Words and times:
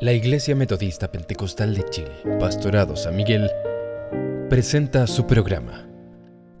La 0.00 0.14
Iglesia 0.14 0.56
Metodista 0.56 1.12
Pentecostal 1.12 1.74
de 1.74 1.84
Chile, 1.90 2.38
Pastorado 2.38 2.96
San 2.96 3.14
Miguel, 3.14 3.50
presenta 4.48 5.06
su 5.06 5.26
programa 5.26 5.86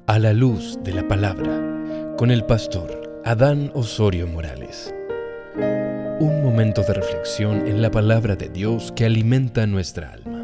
A 0.06 0.18
la 0.18 0.34
luz 0.34 0.78
de 0.84 0.92
la 0.92 1.08
palabra 1.08 2.14
con 2.18 2.30
el 2.30 2.44
pastor 2.44 3.22
Adán 3.24 3.70
Osorio 3.72 4.26
Morales. 4.26 4.94
Un 6.20 6.42
momento 6.42 6.82
de 6.82 6.92
reflexión 6.92 7.66
en 7.66 7.80
la 7.80 7.90
palabra 7.90 8.36
de 8.36 8.50
Dios 8.50 8.92
que 8.94 9.06
alimenta 9.06 9.66
nuestra 9.66 10.12
alma. 10.12 10.39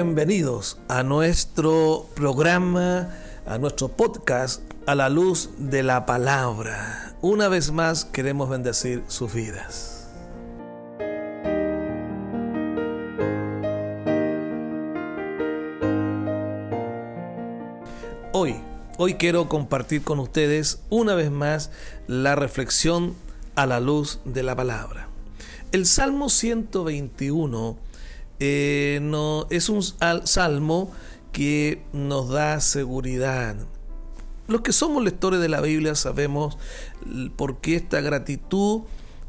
Bienvenidos 0.00 0.78
a 0.86 1.02
nuestro 1.02 2.06
programa, 2.14 3.10
a 3.44 3.58
nuestro 3.58 3.88
podcast, 3.88 4.62
a 4.86 4.94
la 4.94 5.08
luz 5.08 5.50
de 5.58 5.82
la 5.82 6.06
palabra. 6.06 7.16
Una 7.20 7.48
vez 7.48 7.72
más 7.72 8.04
queremos 8.04 8.48
bendecir 8.48 9.02
sus 9.08 9.34
vidas. 9.34 10.08
Hoy, 18.32 18.54
hoy 18.98 19.14
quiero 19.14 19.48
compartir 19.48 20.02
con 20.02 20.20
ustedes 20.20 20.80
una 20.90 21.16
vez 21.16 21.32
más 21.32 21.72
la 22.06 22.36
reflexión 22.36 23.16
a 23.56 23.66
la 23.66 23.80
luz 23.80 24.20
de 24.24 24.44
la 24.44 24.54
palabra. 24.54 25.08
El 25.72 25.86
Salmo 25.86 26.28
121 26.28 27.88
eh, 28.40 29.00
no, 29.02 29.46
es 29.50 29.68
un 29.68 29.82
salmo 29.82 30.92
que 31.32 31.82
nos 31.92 32.28
da 32.28 32.60
seguridad. 32.60 33.56
Los 34.46 34.62
que 34.62 34.72
somos 34.72 35.04
lectores 35.04 35.40
de 35.40 35.48
la 35.48 35.60
Biblia 35.60 35.94
sabemos 35.94 36.56
por 37.36 37.60
qué 37.60 37.76
esta 37.76 38.00
gratitud 38.00 38.82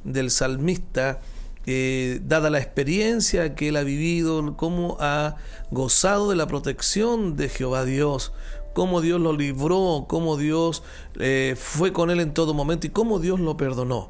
del 0.04 0.32
salmista, 0.32 1.20
eh, 1.66 2.22
dada 2.24 2.50
la 2.50 2.60
experiencia 2.60 3.54
que 3.54 3.68
él 3.68 3.76
ha 3.76 3.84
vivido, 3.84 4.56
cómo 4.56 4.98
ha 5.00 5.36
gozado 5.72 6.30
de 6.30 6.36
la 6.36 6.48
protección 6.48 7.36
de 7.36 7.50
Jehová 7.50 7.84
Dios, 7.84 8.32
cómo 8.80 9.02
Dios 9.02 9.20
lo 9.20 9.34
libró, 9.34 10.06
cómo 10.08 10.38
Dios 10.38 10.84
eh, 11.20 11.58
fue 11.60 11.92
con 11.92 12.12
él 12.12 12.22
en 12.22 12.34
todo 12.34 12.54
momento 12.54 12.88
y 12.88 12.92
cómo 12.92 13.20
Dios 13.20 13.38
lo 13.38 13.58
perdonó. 13.58 14.10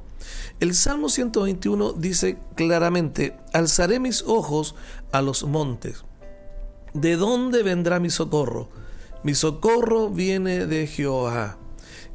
El 0.59 0.75
Salmo 0.75 1.09
121 1.09 1.93
dice 1.93 2.37
claramente, 2.53 3.35
alzaré 3.51 3.99
mis 3.99 4.21
ojos 4.21 4.75
a 5.11 5.23
los 5.23 5.43
montes. 5.43 6.03
¿De 6.93 7.15
dónde 7.15 7.63
vendrá 7.63 7.99
mi 7.99 8.11
socorro? 8.11 8.69
Mi 9.23 9.33
socorro 9.33 10.11
viene 10.11 10.67
de 10.67 10.85
Jehová, 10.85 11.57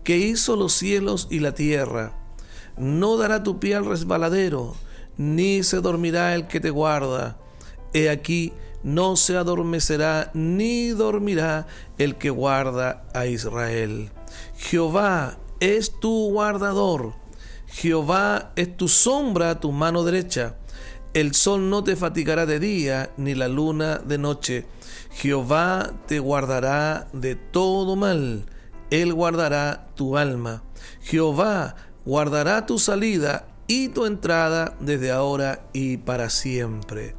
que 0.04 0.18
hizo 0.18 0.54
los 0.54 0.74
cielos 0.74 1.26
y 1.32 1.40
la 1.40 1.54
tierra. 1.54 2.16
No 2.76 3.16
dará 3.16 3.42
tu 3.42 3.58
pie 3.58 3.74
al 3.74 3.84
resbaladero, 3.84 4.76
ni 5.16 5.64
se 5.64 5.80
dormirá 5.80 6.36
el 6.36 6.46
que 6.46 6.60
te 6.60 6.70
guarda. 6.70 7.36
He 7.92 8.10
aquí, 8.10 8.52
no 8.84 9.16
se 9.16 9.36
adormecerá 9.36 10.30
ni 10.34 10.90
dormirá 10.90 11.66
el 11.98 12.16
que 12.16 12.30
guarda 12.30 13.04
a 13.12 13.26
Israel. 13.26 14.10
Jehová 14.56 15.38
es 15.58 15.98
tu 15.98 16.30
guardador 16.30 17.24
Jehová 17.74 18.52
es 18.54 18.76
tu 18.76 18.86
sombra 18.86 19.58
tu 19.58 19.72
mano 19.72 20.04
derecha. 20.04 20.54
El 21.12 21.34
sol 21.34 21.70
no 21.70 21.82
te 21.82 21.96
fatigará 21.96 22.46
de 22.46 22.60
día, 22.60 23.10
ni 23.16 23.34
la 23.34 23.48
luna 23.48 23.98
de 23.98 24.16
noche. 24.16 24.64
Jehová 25.10 25.92
te 26.06 26.20
guardará 26.20 27.08
de 27.12 27.34
todo 27.34 27.96
mal. 27.96 28.46
Él 28.90 29.12
guardará 29.12 29.88
tu 29.96 30.16
alma. 30.16 30.62
Jehová 31.02 31.74
guardará 32.04 32.64
tu 32.64 32.78
salida 32.78 33.48
y 33.66 33.88
tu 33.88 34.06
entrada 34.06 34.76
desde 34.78 35.10
ahora 35.10 35.66
y 35.72 35.96
para 35.96 36.30
siempre. 36.30 37.16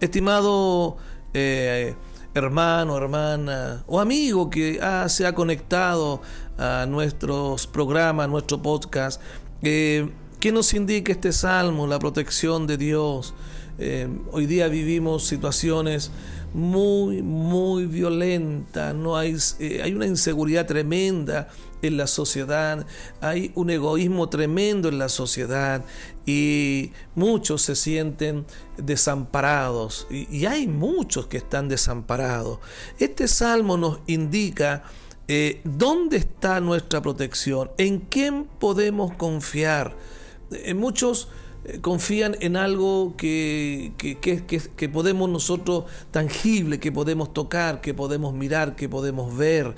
Estimado 0.00 0.96
eh, 1.34 1.94
hermano, 2.34 2.96
hermana 2.96 3.84
o 3.86 4.00
amigo 4.00 4.48
que 4.48 4.80
se 5.08 5.26
ha 5.26 5.34
conectado 5.34 6.22
a 6.58 6.86
nuestros 6.86 7.66
programas, 7.66 8.24
a 8.24 8.28
nuestro 8.28 8.62
podcast, 8.62 9.20
eh, 9.62 10.08
¿Qué 10.40 10.52
nos 10.52 10.72
indica 10.72 11.12
este 11.12 11.32
salmo? 11.32 11.86
La 11.86 11.98
protección 11.98 12.66
de 12.66 12.78
Dios. 12.78 13.34
Eh, 13.78 14.08
hoy 14.32 14.46
día 14.46 14.68
vivimos 14.68 15.26
situaciones 15.26 16.10
muy, 16.54 17.20
muy 17.20 17.84
violentas. 17.84 18.94
No 18.94 19.18
hay, 19.18 19.36
eh, 19.58 19.82
hay 19.84 19.92
una 19.92 20.06
inseguridad 20.06 20.64
tremenda 20.64 21.48
en 21.82 21.96
la 21.96 22.06
sociedad. 22.06 22.86
Hay 23.20 23.52
un 23.54 23.70
egoísmo 23.70 24.28
tremendo 24.28 24.88
en 24.88 24.98
la 24.98 25.08
sociedad. 25.08 25.84
Y 26.26 26.92
muchos 27.14 27.62
se 27.62 27.76
sienten 27.76 28.46
desamparados. 28.76 30.06
Y, 30.10 30.46
hay 30.46 30.66
muchos 30.66 31.26
que 31.26 31.38
están 31.38 31.68
desamparados. 31.68 32.58
Este 32.98 33.28
salmo 33.28 33.76
nos 33.76 34.00
indica 34.06 34.84
eh, 35.32 35.60
¿Dónde 35.62 36.16
está 36.16 36.58
nuestra 36.60 37.00
protección? 37.00 37.70
¿En 37.78 38.00
quién 38.00 38.48
podemos 38.58 39.14
confiar? 39.14 39.94
Eh, 40.50 40.74
muchos 40.74 41.28
eh, 41.64 41.78
confían 41.80 42.36
en 42.40 42.56
algo 42.56 43.14
que, 43.16 43.92
que, 43.96 44.88
podemos 44.88 45.30
nosotros 45.30 45.84
tangible, 46.10 46.80
que 46.80 46.90
podemos 46.90 47.32
tocar, 47.32 47.80
que 47.80 47.94
podemos 47.94 48.34
mirar, 48.34 48.74
que 48.74 48.88
podemos 48.88 49.36
ver. 49.36 49.76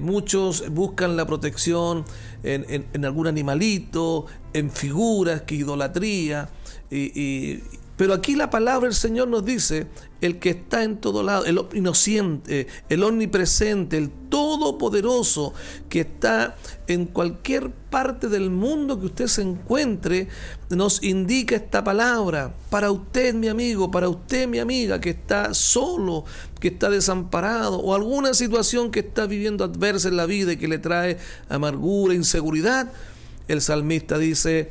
Muchos 0.00 0.70
buscan 0.70 1.16
la 1.16 1.26
protección 1.26 2.04
en, 2.42 3.04
algún 3.04 3.26
animalito, 3.26 4.26
en 4.52 4.70
figuras, 4.70 5.42
que 5.42 5.56
idolatría. 5.56 6.48
y, 6.90 7.60
pero 7.96 8.12
aquí 8.12 8.36
la 8.36 8.50
palabra 8.50 8.88
del 8.88 8.94
Señor 8.94 9.28
nos 9.28 9.44
dice, 9.44 9.86
el 10.20 10.38
que 10.38 10.50
está 10.50 10.82
en 10.84 10.98
todo 10.98 11.22
lado, 11.22 11.46
el 11.46 11.60
inocente, 11.72 12.66
el 12.88 13.02
omnipresente, 13.02 13.96
el 13.96 14.10
todopoderoso, 14.66 15.54
que 15.88 16.00
está 16.00 16.56
en 16.88 17.06
cualquier 17.06 17.70
parte 17.70 18.28
del 18.28 18.50
mundo 18.50 18.98
que 18.98 19.06
usted 19.06 19.26
se 19.28 19.42
encuentre, 19.42 20.28
nos 20.70 21.02
indica 21.02 21.56
esta 21.56 21.84
palabra. 21.84 22.52
Para 22.70 22.90
usted, 22.90 23.34
mi 23.34 23.48
amigo, 23.48 23.90
para 23.90 24.08
usted, 24.08 24.48
mi 24.48 24.58
amiga, 24.58 25.00
que 25.00 25.10
está 25.10 25.54
solo, 25.54 26.24
que 26.60 26.68
está 26.68 26.90
desamparado, 26.90 27.78
o 27.78 27.94
alguna 27.94 28.34
situación 28.34 28.90
que 28.90 29.00
está 29.00 29.26
viviendo 29.26 29.64
adversa 29.64 30.08
en 30.08 30.16
la 30.16 30.26
vida 30.26 30.52
y 30.52 30.56
que 30.56 30.68
le 30.68 30.78
trae 30.78 31.18
amargura, 31.48 32.14
inseguridad, 32.14 32.90
el 33.48 33.60
salmista 33.60 34.18
dice, 34.18 34.70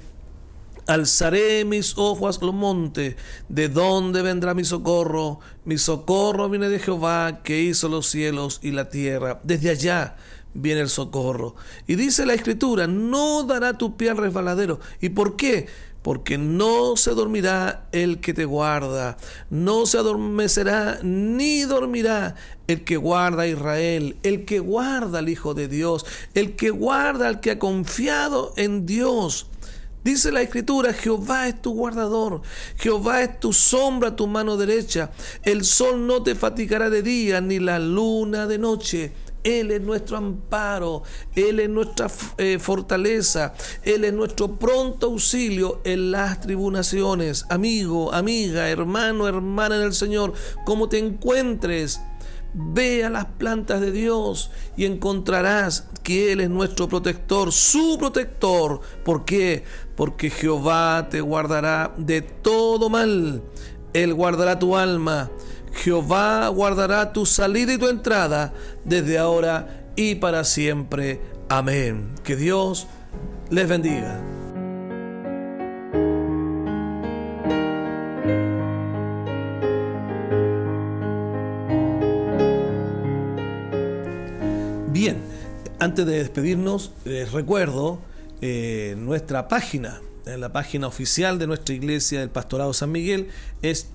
Alzaré 0.88 1.66
mis 1.66 1.98
ojos 1.98 2.40
a 2.42 2.46
los 2.46 2.54
montes. 2.54 3.16
¿De 3.50 3.70
dónde 3.70 4.22
vendrá 4.22 4.54
mi 4.54 4.64
socorro? 4.64 5.40
Mi 5.64 5.78
socorro 5.78 6.50
viene 6.50 6.70
de 6.70 6.80
Jehová, 6.80 7.42
que 7.44 7.62
hizo 7.62 7.90
los 7.90 8.08
cielos 8.08 8.60
y 8.62 8.72
la 8.72 8.90
tierra. 8.90 9.40
Desde 9.44 9.72
allá 9.72 10.16
viene 10.56 10.82
el 10.82 10.90
socorro. 10.90 11.56
Y 11.86 11.96
dice 11.96 12.26
la 12.26 12.34
escritura, 12.34 12.88
no 12.88 13.44
dará 13.44 13.78
tu 13.78 13.96
pie 13.96 14.10
al 14.10 14.18
resbaladero. 14.18 14.80
¿Y 15.02 15.10
por 15.10 15.36
qué? 15.36 15.68
Porque 16.02 16.38
no 16.38 16.98
se 16.98 17.12
dormirá 17.12 17.88
el 17.92 18.20
que 18.20 18.36
te 18.36 18.46
guarda, 18.46 19.18
no 19.50 19.88
se 19.88 19.98
adormecerá 19.98 21.00
ni 21.02 21.64
dormirá 21.64 22.36
el 22.68 22.84
que 22.84 22.98
guarda 22.98 23.44
a 23.44 23.48
Israel, 23.48 24.16
el 24.22 24.46
que 24.46 24.60
guarda 24.60 25.18
al 25.18 25.30
Hijo 25.30 25.56
de 25.56 25.68
Dios, 25.68 26.06
el 26.36 26.56
que 26.56 26.70
guarda 26.70 27.28
al 27.28 27.40
que 27.40 27.52
ha 27.52 27.60
confiado 27.60 28.54
en 28.56 28.86
Dios. 28.86 29.48
Dice 30.06 30.32
la 30.32 30.44
escritura, 30.44 30.94
Jehová 30.94 31.48
es 31.48 31.60
tu 31.64 31.74
guardador, 31.74 32.44
Jehová 32.78 33.24
es 33.24 33.40
tu 33.40 33.52
sombra, 33.52 34.16
tu 34.16 34.28
mano 34.28 34.56
derecha. 34.56 35.10
El 35.42 35.66
sol 35.66 36.06
no 36.06 36.22
te 36.22 36.36
fatigará 36.36 36.92
de 36.92 37.02
día, 37.02 37.42
ni 37.42 37.58
la 37.58 37.80
luna 37.80 38.46
de 38.46 38.60
noche. 38.60 39.14
Él 39.44 39.72
es 39.72 39.82
nuestro 39.82 40.18
amparo, 40.18 41.02
Él 41.36 41.60
es 41.60 41.70
nuestra 41.70 42.06
eh, 42.38 42.60
fortaleza, 42.60 43.56
Él 43.82 44.04
es 44.04 44.14
nuestro 44.14 44.60
pronto 44.60 45.08
auxilio 45.08 45.82
en 45.84 46.12
las 46.12 46.40
tribulaciones. 46.40 47.48
Amigo, 47.50 48.14
amiga, 48.14 48.70
hermano, 48.70 49.28
hermana 49.28 49.78
en 49.78 49.82
el 49.82 49.94
Señor, 49.96 50.34
como 50.66 50.88
te 50.88 51.00
encuentres, 51.00 52.00
Ve 52.58 53.04
a 53.04 53.10
las 53.10 53.26
plantas 53.26 53.82
de 53.82 53.92
Dios 53.92 54.50
y 54.78 54.86
encontrarás 54.86 55.90
que 56.04 56.32
Él 56.32 56.40
es 56.40 56.50
nuestro 56.50 56.88
protector, 56.88 57.52
su 57.52 57.98
protector. 58.00 58.80
¿Por 59.04 59.26
qué? 59.26 59.66
Porque 59.98 60.30
Jehová 60.30 61.10
te 61.10 61.20
guardará 61.20 61.94
de 61.98 62.22
todo 62.22 62.90
mal. 62.90 63.44
Él 63.94 64.14
guardará 64.14 64.58
tu 64.58 64.78
alma. 64.78 65.30
Jehová 65.74 66.48
guardará 66.48 67.12
tu 67.12 67.26
salida 67.26 67.74
y 67.74 67.78
tu 67.78 67.90
entrada 67.90 68.54
desde 68.86 69.18
ahora 69.18 69.88
y 69.98 70.16
para 70.16 70.46
siempre. 70.46 71.20
Amén. 71.50 72.16
Que 72.24 72.38
Dios 72.38 72.88
les 73.50 73.68
bendiga. 73.68 74.35
Antes 85.78 86.06
de 86.06 86.20
despedirnos, 86.20 86.94
les 87.04 87.34
recuerdo 87.34 88.00
eh, 88.40 88.96
nuestra 88.98 89.50
página, 89.50 90.00
en 90.26 90.40
la 90.40 90.54
página 90.54 90.88
oficial 90.88 91.38
de 91.38 91.48
nuestra 91.48 91.76
iglesia 91.76 92.22
del 92.22 92.30
Pastorado 92.30 92.72
San 92.72 92.94
Miguel 92.94 93.28
es 93.62 93.92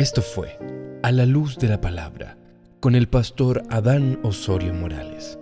Esto 0.00 0.22
fue 0.22 0.58
A 1.02 1.12
la 1.12 1.26
luz 1.26 1.58
de 1.58 1.68
la 1.68 1.78
palabra 1.78 2.38
con 2.80 2.94
el 2.94 3.06
pastor 3.06 3.64
Adán 3.68 4.18
Osorio 4.22 4.72
Morales. 4.72 5.38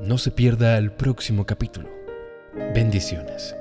No 0.00 0.16
se 0.16 0.30
pierda 0.30 0.78
el 0.78 0.92
próximo 0.92 1.44
capítulo. 1.44 1.90
Bendiciones. 2.72 3.56